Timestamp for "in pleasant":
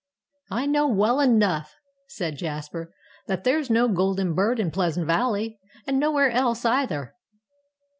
4.59-5.05